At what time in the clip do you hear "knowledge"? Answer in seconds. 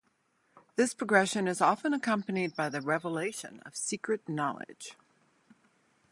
4.27-4.95